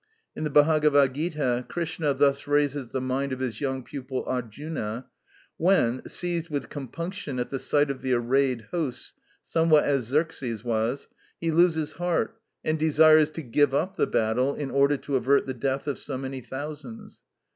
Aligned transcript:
In 0.35 0.43
the 0.43 0.49
"Bhagavad 0.49 1.13
Gita" 1.13 1.63
Krishna 1.69 2.15
thus 2.15 2.47
raises 2.47 2.89
the 2.89 2.99
mind 2.99 3.31
of 3.31 3.39
his 3.39 3.61
young 3.61 3.83
pupil 3.83 4.23
Arjuna, 4.25 5.05
when, 5.57 6.01
seized 6.09 6.49
with 6.49 6.69
compunction 6.69 7.37
at 7.37 7.51
the 7.51 7.59
sight 7.59 7.91
of 7.91 8.01
the 8.01 8.13
arrayed 8.13 8.69
hosts 8.71 9.13
(somewhat 9.43 9.83
as 9.83 10.05
Xerxes 10.05 10.63
was), 10.63 11.07
he 11.39 11.51
loses 11.51 11.91
heart 11.93 12.35
and 12.65 12.79
desires 12.79 13.29
to 13.29 13.43
give 13.43 13.75
up 13.75 13.95
the 13.95 14.07
battle 14.07 14.55
in 14.55 14.71
order 14.71 14.97
to 14.97 15.17
avert 15.17 15.45
the 15.45 15.53
death 15.53 15.85
of 15.85 15.99
so 15.99 16.17
many 16.17 16.41
thousands. 16.41 17.21